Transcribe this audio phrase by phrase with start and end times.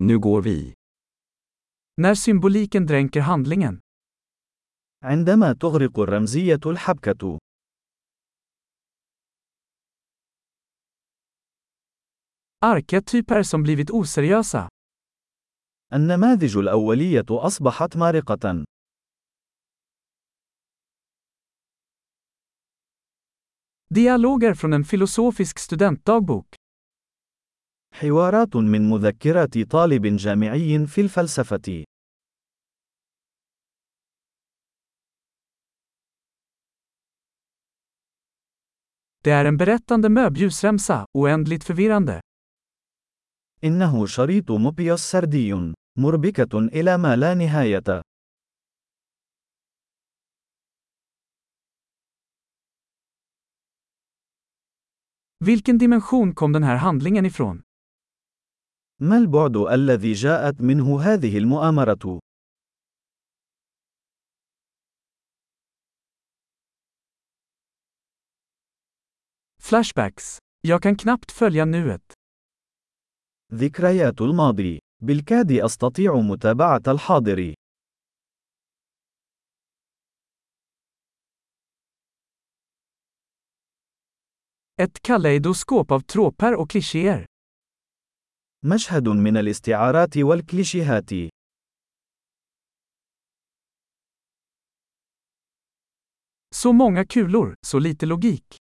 [0.00, 0.74] Nu går vi.
[1.96, 3.80] När symboliken dränker handlingen.
[5.04, 7.38] عندما تغرق الرمزية الحبكة.
[12.60, 14.68] Arketyper som blivit oseriösa.
[15.92, 18.64] النماذج الأولية أصبحت مارقة.
[23.90, 26.46] Dialoger från en filosofisk studentdagbok.
[27.92, 31.84] حوارات من مذكرات طالب جامعي في الفلسفة.
[39.24, 42.20] Det är en berättande möbljusremsa, oändligt förvirrande.
[43.64, 48.02] إنه شريط موبيوس سردي، مربكة إلى ما لا نهاية.
[55.44, 57.62] Vilken dimension kom den här handlingen ifrån?
[59.00, 62.20] ما البعد الذي جاءت منه هذه المؤامرة؟
[69.62, 70.38] Flashbacks.
[70.60, 72.12] Jag kan knappt följa nuet.
[73.54, 74.78] ذكريات الماضي.
[75.02, 77.54] بالكاد أستطيع متابعة الحاضر.
[84.80, 87.26] Ett kaleidoskop av tråpar och klichéer.
[88.64, 91.10] مشهد من الاستعارات والكليشيهات.
[96.54, 98.56] Så många kulor, så lite logik.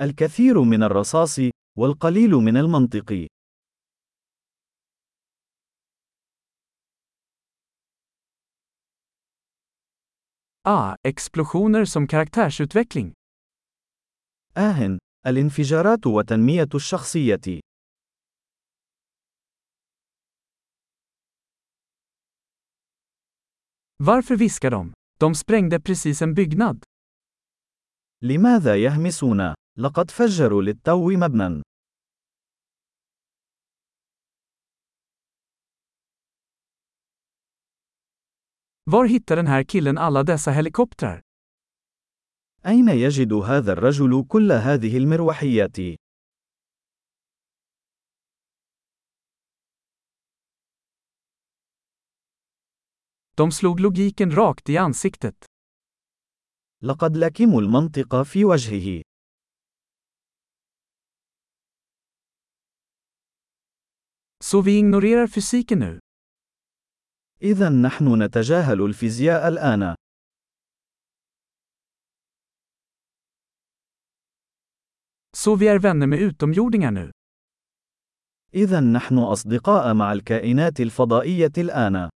[0.00, 1.38] الكثير من الرصاص،
[1.78, 3.26] والقليل من المنطق.
[10.64, 13.12] Ah, explosioner som karaktärsutveckling.
[14.56, 17.71] آه، الانفجارات وتنمية الشخصية.
[24.04, 24.92] Varför viskar de?
[25.18, 26.84] De sprängde precis en byggnad.
[28.22, 31.62] لماذا يهمسون؟ لقد فجروا للتو مبنى.
[38.84, 41.20] Var hittar den här killen alla dessa helikoptrar?
[42.66, 46.01] أين يجد هذا الرجل كل هذه المروحيات؟
[53.36, 55.44] De slog logiken rakt i ansiktet.
[56.82, 59.02] لقد لكموا المنطق في وجهه.
[64.44, 65.98] Så vi ignorerar fysiken nu.
[67.42, 69.94] إذا نحن نتجاهل الفيزياء الآن.
[75.36, 77.10] Så vi är vänner med utomjordingar nu.
[78.54, 82.10] إذا نحن أصدقاء مع الكائنات الفضائية الآن.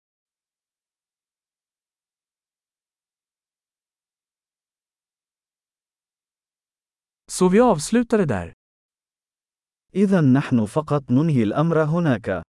[7.36, 8.54] Så vi avslutar det där.
[9.96, 12.44] إذا نحن فقط ننهي الأمر هناك.